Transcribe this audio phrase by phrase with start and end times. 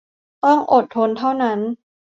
[0.43, 1.59] ต้องอดทนเท่านั้น